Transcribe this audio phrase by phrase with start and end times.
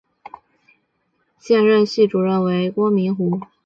[1.37, 3.39] 现任系主任为郭明湖。